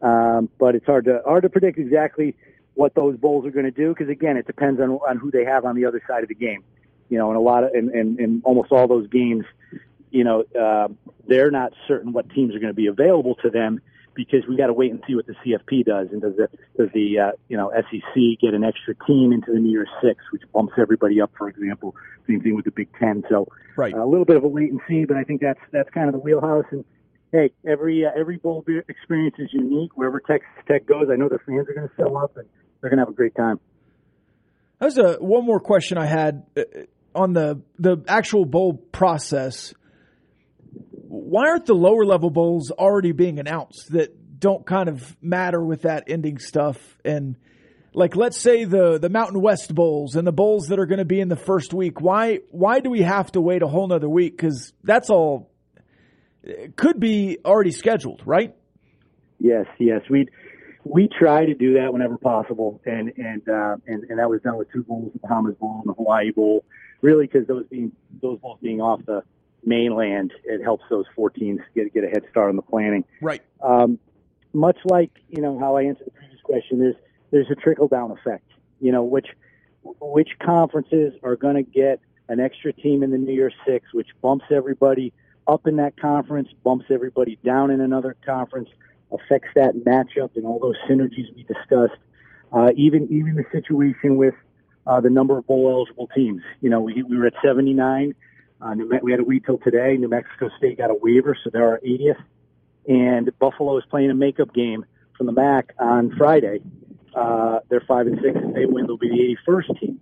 [0.00, 2.36] Um, but it's hard to hard to predict exactly
[2.74, 5.44] what those bowls are going to do because again, it depends on on who they
[5.44, 6.64] have on the other side of the game.
[7.08, 9.44] You know, and a lot of and and, and almost all those games,
[10.10, 10.88] you know, uh,
[11.26, 13.80] they're not certain what teams are going to be available to them
[14.14, 16.88] because we got to wait and see what the CFP does and does the does
[16.94, 20.42] the uh, you know SEC get an extra team into the New Year's Six, which
[20.52, 21.94] bumps everybody up, for example.
[22.26, 23.24] Same thing with the Big Ten.
[23.28, 23.92] So right.
[23.92, 26.12] A little bit of a wait and see, but I think that's that's kind of
[26.12, 26.84] the wheelhouse and
[27.34, 29.90] hey, every uh, every bowl experience is unique.
[29.96, 32.46] Wherever Texas Tech goes, I know the fans are going to show up and
[32.84, 33.58] they're going to have a great time.
[34.78, 36.64] There's a one more question I had uh,
[37.14, 39.72] on the the actual bowl process.
[41.08, 45.82] Why aren't the lower level bowls already being announced that don't kind of matter with
[45.82, 47.36] that ending stuff and
[47.94, 51.06] like let's say the the Mountain West bowls and the bowls that are going to
[51.06, 52.02] be in the first week.
[52.02, 54.36] Why why do we have to wait a whole nother week?
[54.36, 55.50] Because that's all
[56.76, 58.54] could be already scheduled, right?
[59.38, 60.02] Yes, yes.
[60.10, 60.28] We
[60.84, 64.56] we try to do that whenever possible, and and uh, and and that was done
[64.56, 66.64] with two bowls, the Bahamas Bowl and the Hawaii Bowl,
[67.00, 69.22] really because those being those bowls being off the
[69.64, 73.04] mainland, it helps those four teams get get a head start on the planning.
[73.20, 73.42] Right.
[73.62, 73.98] Um,
[74.52, 76.96] much like you know how I answered the previous question, there's
[77.30, 78.48] there's a trickle down effect.
[78.80, 79.28] You know which
[79.82, 84.08] which conferences are going to get an extra team in the New Year Six, which
[84.22, 85.12] bumps everybody
[85.46, 88.68] up in that conference, bumps everybody down in another conference
[89.14, 92.00] affects that matchup and all those synergies we discussed.
[92.52, 94.34] Uh, even even the situation with
[94.86, 96.42] uh, the number of bowl eligible teams.
[96.60, 98.14] You know, we we were at 79.
[98.60, 99.96] Uh, we had to wait till today.
[99.96, 102.22] New Mexico State got a waiver, so they're our 80th.
[102.86, 104.84] And Buffalo is playing a makeup game
[105.16, 106.60] from the MAC on Friday.
[107.14, 108.36] Uh, they're five and six.
[108.36, 110.00] If they win, they'll be the 81st team,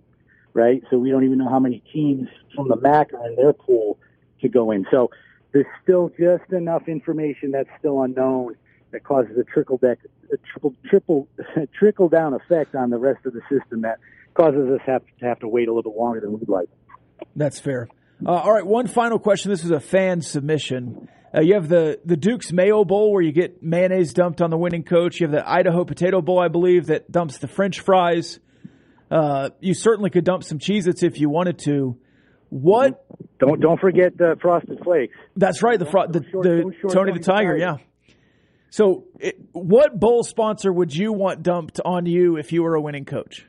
[0.53, 0.83] right?
[0.89, 3.97] So we don't even know how many teams from the MAC are in their pool
[4.41, 4.85] to go in.
[4.91, 5.11] So
[5.51, 8.55] there's still just enough information that's still unknown
[8.93, 9.99] that causes a trickle deck,
[10.31, 11.27] a triple, triple,
[11.77, 13.99] trickle down effect on the rest of the system that
[14.33, 16.69] causes us have to have to wait a little bit longer than we'd like.
[17.35, 17.87] That's fair.
[18.25, 19.51] Uh, all right, one final question.
[19.51, 21.09] This is a fan submission.
[21.35, 24.57] Uh, you have the the Duke's Mayo Bowl where you get mayonnaise dumped on the
[24.57, 25.19] winning coach.
[25.19, 28.39] You have the Idaho Potato Bowl, I believe, that dumps the French fries.
[29.09, 31.97] Uh, you certainly could dump some Cheez-Its if you wanted to.
[32.49, 33.05] What?
[33.39, 35.15] Don't don't forget the Frosted Flakes.
[35.35, 35.79] That's right.
[35.79, 37.57] The fro- the, the Tony the Tiger.
[37.57, 37.77] Yeah.
[38.73, 42.81] So, it, what bowl sponsor would you want dumped on you if you were a
[42.81, 43.45] winning coach?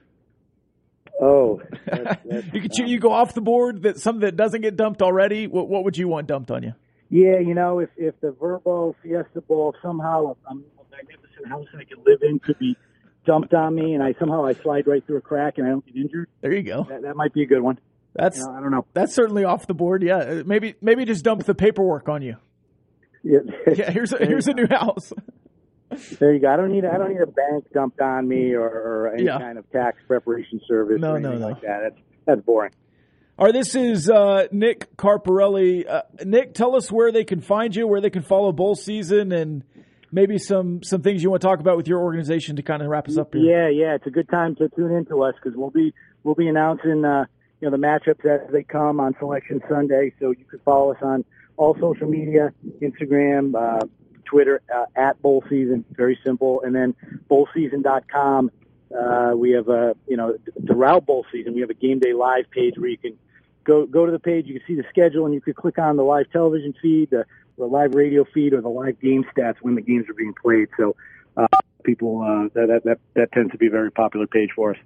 [1.19, 4.77] Oh, that's, that's, you could you go off the board that something that doesn't get
[4.77, 5.47] dumped already.
[5.47, 6.75] What, what would you want dumped on you?
[7.09, 10.57] Yeah, you know, if if the Vrbo Fiesta Bowl somehow a, a
[10.91, 12.77] magnificent house that I could live in could be
[13.25, 15.87] dumped on me, and I somehow I slide right through a crack and I don't
[15.87, 16.29] get injured.
[16.43, 16.85] There you go.
[16.87, 17.79] That, that might be a good one.
[18.15, 18.85] That's you know, I don't know.
[18.93, 20.03] That's certainly off the board.
[20.03, 22.37] Yeah, maybe maybe just dump the paperwork on you.
[23.67, 23.91] Yeah.
[23.91, 25.13] Here's a, here's a new house.
[26.19, 26.49] There you go.
[26.51, 29.39] I don't need I don't need a bank dumped on me or, or any yeah.
[29.39, 31.53] kind of tax preparation service no, or anything no, no.
[31.53, 31.81] like that.
[31.83, 32.73] That's that's boring.
[33.39, 35.89] All right, this is uh, Nick Carparelli.
[35.89, 39.31] Uh, Nick, tell us where they can find you, where they can follow bowl season,
[39.31, 39.63] and
[40.11, 42.89] maybe some some things you want to talk about with your organization to kind of
[42.89, 43.43] wrap us up here.
[43.43, 45.93] Yeah, yeah, it's a good time to tune in to us because we'll be
[46.25, 47.27] we'll be announcing uh,
[47.61, 50.13] you know the matchups as they come on Selection Sunday.
[50.19, 51.25] So you can follow us on
[51.57, 53.87] all social media, Instagram, uh,
[54.25, 55.85] Twitter uh, at Bowl Season.
[55.93, 56.95] Very simple, and then
[57.31, 58.51] BowlSeason.com.
[58.95, 60.37] Uh, we have a you know
[60.67, 63.19] throughout bowl season we have a game day live page where you can
[63.65, 64.47] go go to the page.
[64.47, 67.25] You can see the schedule, and you can click on the live television feed, the,
[67.59, 70.69] the live radio feed, or the live game stats when the games are being played.
[70.77, 70.95] So
[71.37, 71.47] uh,
[71.83, 74.79] people uh, that, that that tends to be a very popular page for us.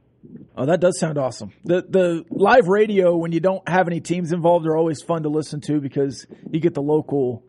[0.56, 1.52] Oh, that does sound awesome.
[1.64, 5.28] The the live radio when you don't have any teams involved are always fun to
[5.28, 7.44] listen to because you get the local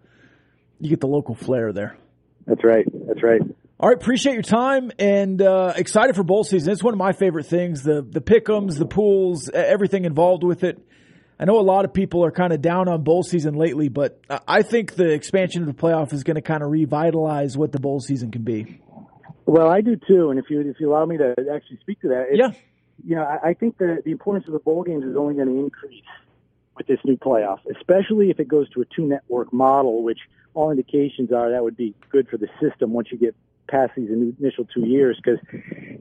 [0.80, 1.98] you get the local flair there.
[2.46, 2.86] That's right.
[3.08, 3.42] That's right.
[3.82, 6.74] All right, appreciate your time and uh, excited for bowl season.
[6.74, 10.80] It's one of my favorite things the the pickums, the pools, everything involved with it.
[11.40, 14.20] I know a lot of people are kind of down on bowl season lately, but
[14.46, 17.80] I think the expansion of the playoff is going to kind of revitalize what the
[17.80, 18.82] bowl season can be.
[19.50, 22.10] Well, I do too, and if you if you allow me to actually speak to
[22.10, 22.52] that, yeah,
[23.04, 25.48] you know, I, I think the the importance of the bowl games is only going
[25.48, 26.04] to increase
[26.78, 30.20] with this new playoff, especially if it goes to a two network model, which
[30.54, 33.36] all indications are that would be good for the system once you get
[33.68, 35.20] past these initial two years.
[35.20, 35.40] Because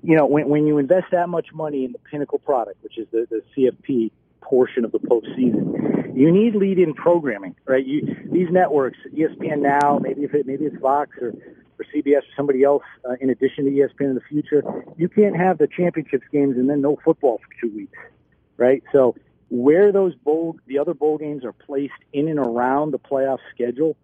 [0.03, 3.07] you know, when when you invest that much money in the pinnacle product, which is
[3.13, 4.11] the the CFP
[4.43, 6.15] portion of the postseason.
[6.15, 7.85] You need lead-in programming, right?
[7.85, 11.33] You, these networks, ESPN now, maybe if it, maybe it's Fox or,
[11.79, 14.63] or CBS or somebody else, uh, in addition to ESPN in the future,
[14.97, 17.99] you can't have the championships games and then no football for two weeks,
[18.57, 18.83] right?
[18.93, 19.15] So
[19.51, 23.97] where those bowl, the other bowl games are placed in and around the playoff schedule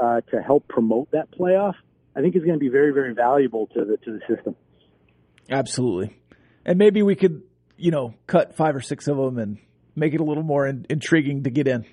[0.00, 1.74] uh, to help promote that playoff,
[2.16, 4.56] I think is going to be very, very valuable to the to the system.
[5.50, 6.16] Absolutely,
[6.64, 7.42] and maybe we could,
[7.76, 9.58] you know, cut five or six of them and
[9.96, 11.84] make it a little more in, intriguing to get in.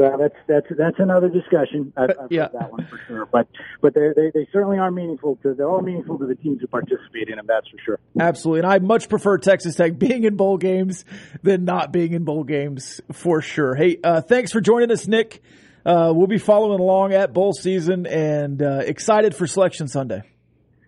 [0.00, 1.92] Well, that's that's that's another discussion.
[1.94, 2.48] I've, I've yeah.
[2.54, 3.26] that one for sure.
[3.30, 3.48] But
[3.82, 6.68] but they they they certainly are meaningful to they're all meaningful to the teams who
[6.68, 7.44] participate in them.
[7.46, 7.98] That's for sure.
[8.18, 11.04] Absolutely, and I much prefer Texas Tech being in bowl games
[11.42, 13.74] than not being in bowl games for sure.
[13.74, 15.42] Hey, uh, thanks for joining us, Nick.
[15.84, 20.22] Uh, we'll be following along at bowl season and uh, excited for Selection Sunday.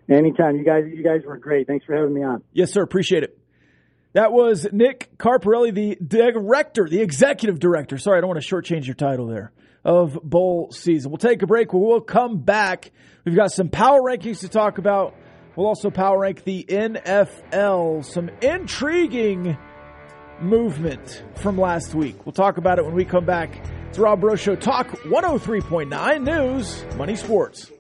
[0.09, 1.67] Anytime, you guys you guys were great.
[1.67, 2.43] Thanks for having me on.
[2.55, 2.83] Yes, sir.
[2.83, 3.42] Appreciate it.
[4.15, 7.97] That was Nick Carparelli, the director, the executive director.
[7.97, 9.53] Sorry, I don't want to shortchange your title there
[9.85, 11.11] of bowl season.
[11.11, 11.73] We'll take a break.
[11.73, 12.93] We'll come back.
[13.25, 15.15] We've got some power rankings to talk about.
[15.57, 18.05] We'll also power rank the NFL.
[18.05, 19.57] Some intriguing
[20.41, 22.25] movement from last week.
[22.27, 23.51] We'll talk about it when we come back.
[23.89, 27.71] It's Rob Breaux Show Talk 103.9 News, Money Sports.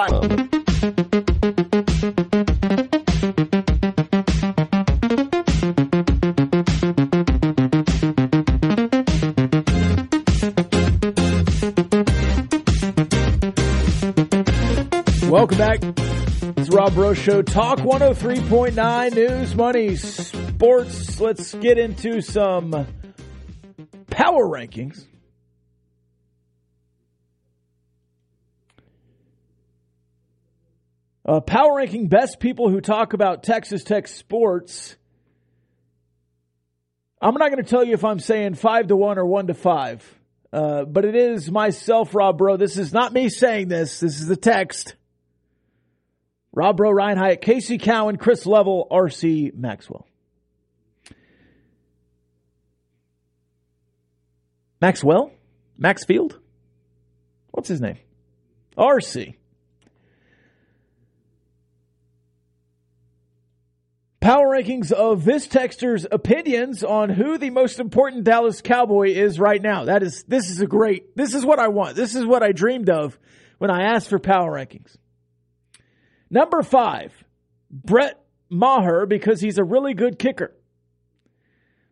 [0.00, 0.06] Hi.
[15.28, 15.80] Welcome back.
[16.56, 21.20] It's Rob Breaux Show, Talk 103.9 News, Money, Sports.
[21.20, 22.86] Let's get into some
[24.10, 25.07] power rankings.
[31.28, 34.96] Uh, power ranking best people who talk about Texas Tech sports.
[37.20, 39.54] I'm not going to tell you if I'm saying five to one or one to
[39.54, 40.02] five,
[40.54, 42.56] uh, but it is myself, Rob Breaux.
[42.56, 44.00] This is not me saying this.
[44.00, 44.94] This is the text.
[46.50, 49.52] Rob Breaux, Ryan Hyatt, Casey Cowan, Chris Level, R.C.
[49.54, 50.06] Maxwell.
[54.80, 55.30] Maxwell?
[55.76, 56.38] Maxfield?
[57.50, 57.98] What's his name?
[58.78, 59.37] R.C.
[64.28, 69.62] Power rankings of this texter's opinions on who the most important Dallas Cowboy is right
[69.62, 69.86] now.
[69.86, 71.96] That is, this is a great, this is what I want.
[71.96, 73.18] This is what I dreamed of
[73.56, 74.94] when I asked for power rankings.
[76.28, 77.14] Number five,
[77.70, 80.54] Brett Maher because he's a really good kicker.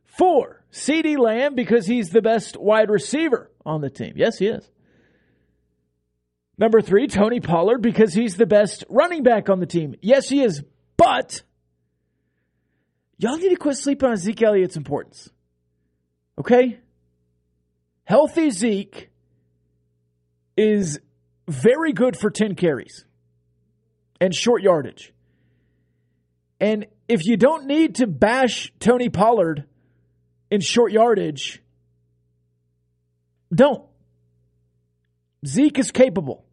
[0.04, 4.12] Four, CeeDee Lamb because he's the best wide receiver on the team.
[4.14, 4.70] Yes, he is.
[6.58, 9.94] Number three, Tony Pollard, because he's the best running back on the team.
[10.02, 10.62] Yes, he is,
[10.98, 11.40] but
[13.18, 15.28] y'all need to quit sleeping on Zeke Elliott's importance.
[16.38, 16.78] Okay?
[18.04, 19.10] Healthy Zeke
[20.56, 21.00] is
[21.48, 23.04] very good for 10 carries
[24.20, 25.12] and short yardage.
[26.60, 29.64] And if you don't need to bash Tony Pollard
[30.50, 31.62] in short yardage,
[33.54, 33.84] don't.
[35.46, 36.44] Zeke is capable.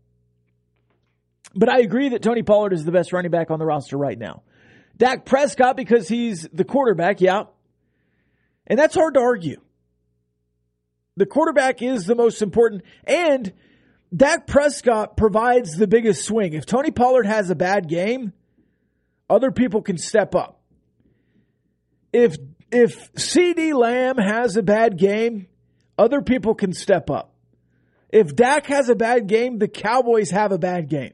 [1.55, 4.17] But I agree that Tony Pollard is the best running back on the roster right
[4.17, 4.43] now.
[5.03, 7.43] Dak Prescott, because he's the quarterback, yeah.
[8.65, 9.59] And that's hard to argue.
[11.17, 12.83] The quarterback is the most important.
[13.03, 13.51] And
[14.15, 16.53] Dak Prescott provides the biggest swing.
[16.53, 18.31] If Tony Pollard has a bad game,
[19.29, 20.61] other people can step up.
[22.13, 22.37] If
[22.71, 25.47] if CeeDee Lamb has a bad game,
[25.97, 27.33] other people can step up.
[28.07, 31.11] If Dak has a bad game, the Cowboys have a bad game.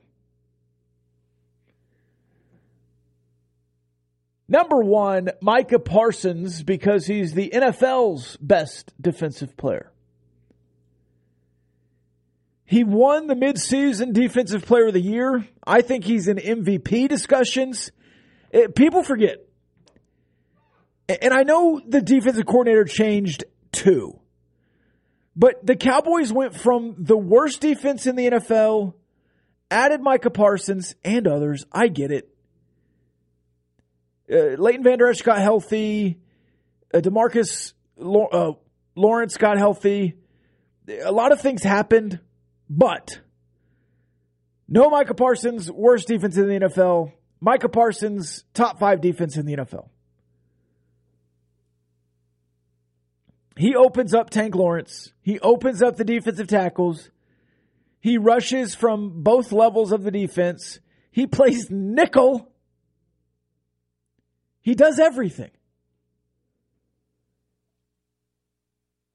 [4.49, 9.91] Number one, Micah Parsons, because he's the NFL's best defensive player.
[12.65, 15.47] He won the midseason defensive player of the year.
[15.65, 17.91] I think he's in MVP discussions.
[18.49, 19.37] It, eh, people forget.
[21.21, 24.19] And I know the defensive coordinator changed too.
[25.35, 28.93] But the Cowboys went from the worst defense in the NFL,
[29.69, 31.65] added Micah Parsons and others.
[31.71, 32.28] I get it.
[34.31, 36.19] Uh, Leighton Vander Esch got healthy.
[36.93, 38.51] Uh, Demarcus uh,
[38.95, 40.15] Lawrence got healthy.
[41.03, 42.19] A lot of things happened,
[42.69, 43.19] but
[44.67, 47.11] no Micah Parsons, worst defense in the NFL.
[47.39, 49.87] Micah Parsons, top five defense in the NFL.
[53.55, 55.11] He opens up Tank Lawrence.
[55.21, 57.09] He opens up the defensive tackles.
[57.99, 60.79] He rushes from both levels of the defense.
[61.11, 62.51] He plays nickel.
[64.61, 65.51] He does everything.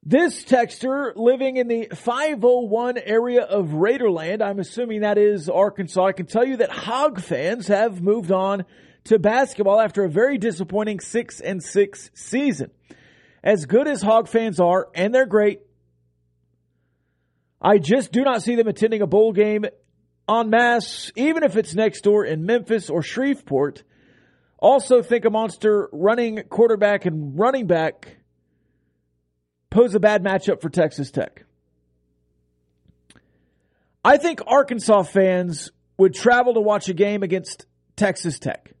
[0.07, 6.05] This texter living in the 501 area of Raiderland, I'm assuming that is Arkansas.
[6.05, 8.65] I can tell you that Hog fans have moved on
[9.05, 12.69] to basketball after a very disappointing 6 and 6 season.
[13.43, 15.61] As good as Hog fans are, and they're great,
[17.59, 19.65] I just do not see them attending a bowl game
[20.29, 23.83] en masse, even if it's next door in Memphis or Shreveport.
[24.65, 28.17] Also, think a monster running quarterback and running back
[29.69, 31.45] pose a bad matchup for Texas Tech.
[34.03, 38.73] I think Arkansas fans would travel to watch a game against Texas Tech.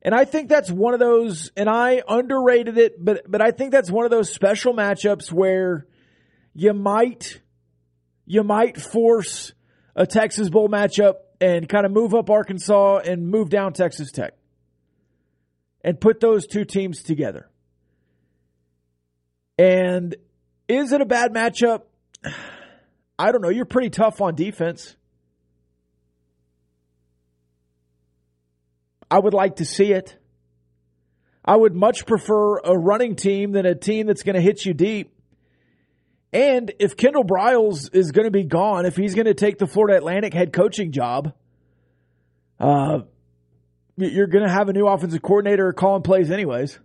[0.00, 3.70] And I think that's one of those, and I underrated it, but, but I think
[3.70, 5.86] that's one of those special matchups where
[6.54, 7.42] you might,
[8.24, 9.52] you might force
[9.94, 14.37] a Texas Bowl matchup and kind of move up Arkansas and move down Texas Tech
[15.82, 17.48] and put those two teams together.
[19.58, 20.16] And
[20.68, 21.82] is it a bad matchup?
[23.18, 23.48] I don't know.
[23.48, 24.94] You're pretty tough on defense.
[29.10, 30.16] I would like to see it.
[31.44, 34.74] I would much prefer a running team than a team that's going to hit you
[34.74, 35.14] deep.
[36.32, 39.66] And if Kendall Briles is going to be gone, if he's going to take the
[39.66, 41.32] Florida Atlantic head coaching job,
[42.60, 43.00] uh,
[43.98, 46.78] you're going to have a new offensive coordinator calling plays anyways.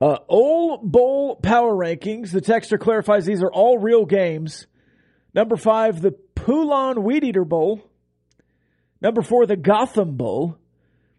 [0.00, 2.32] Uh, Old Bowl power rankings.
[2.32, 4.66] The texter clarifies these are all real games.
[5.34, 7.88] Number five, the Poulan Weed Eater Bowl.
[9.00, 10.58] Number four, the Gotham Bowl.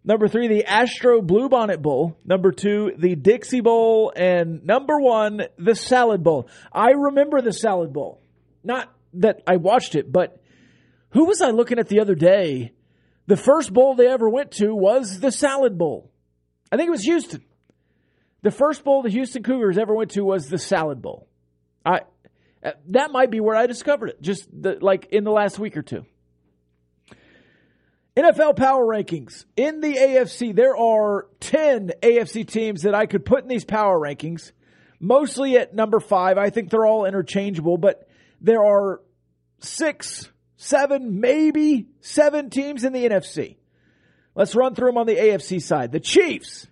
[0.04, 2.18] Number three, the Astro Bluebonnet Bowl.
[2.26, 4.12] Number two, the Dixie Bowl.
[4.14, 6.50] And number one, the Salad Bowl.
[6.72, 8.22] I remember the Salad Bowl.
[8.66, 10.43] Not that I watched it, but
[11.14, 12.74] who was I looking at the other day?
[13.28, 16.12] The first bowl they ever went to was the Salad Bowl.
[16.72, 17.44] I think it was Houston.
[18.42, 21.28] The first bowl the Houston Cougars ever went to was the Salad Bowl.
[21.86, 22.02] I
[22.64, 25.78] uh, that might be where I discovered it, just the, like in the last week
[25.78, 26.06] or two.
[28.16, 29.46] NFL power rankings.
[29.58, 34.00] In the AFC, there are 10 AFC teams that I could put in these power
[34.00, 34.52] rankings,
[35.00, 36.38] mostly at number five.
[36.38, 38.08] I think they're all interchangeable, but
[38.40, 39.02] there are
[39.60, 40.30] six
[40.64, 43.58] seven, maybe seven teams in the NFC.
[44.36, 45.92] Let's run through them on the AFC side.
[45.92, 46.68] The Chiefs,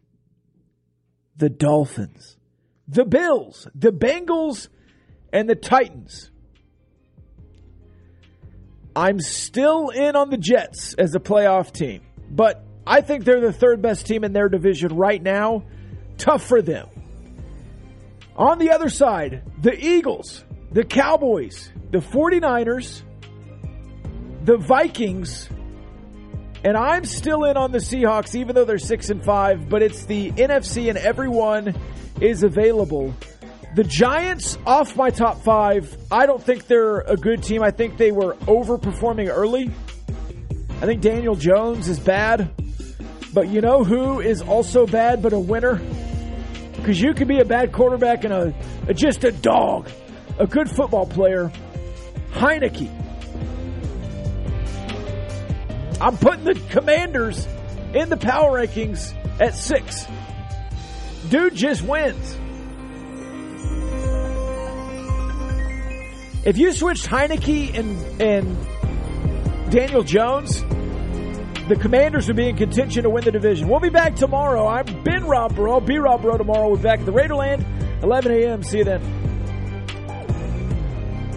[1.35, 2.37] the Dolphins,
[2.87, 4.69] the Bills, the Bengals,
[5.31, 6.31] and the Titans.
[8.95, 13.53] I'm still in on the Jets as a playoff team, but I think they're the
[13.53, 15.63] third best team in their division right now.
[16.17, 16.87] Tough for them.
[18.35, 23.03] On the other side, the Eagles, the Cowboys, the 49ers,
[24.43, 25.49] the Vikings,
[26.63, 29.69] and I'm still in on the Seahawks, even though they're six and five.
[29.69, 31.75] But it's the NFC, and everyone
[32.19, 33.13] is available.
[33.75, 35.95] The Giants off my top five.
[36.11, 37.63] I don't think they're a good team.
[37.63, 39.71] I think they were overperforming early.
[40.81, 42.51] I think Daniel Jones is bad.
[43.33, 45.81] But you know who is also bad but a winner?
[46.75, 48.53] Because you can be a bad quarterback and a,
[48.87, 49.89] a just a dog,
[50.37, 51.51] a good football player.
[52.33, 53.00] Heinicke.
[56.01, 57.47] I'm putting the Commanders
[57.93, 60.07] in the power rankings at six.
[61.29, 62.37] Dude just wins.
[66.43, 70.61] If you switched Heinicke and and Daniel Jones,
[71.69, 73.69] the Commanders would be in contention to win the division.
[73.69, 74.65] We'll be back tomorrow.
[74.65, 75.81] I've been Rob Breaux.
[75.81, 76.67] Be Rob Breaux tomorrow.
[76.67, 77.63] We'll be back at the Raiderland,
[78.01, 78.63] 11 a.m.
[78.63, 79.01] See you then.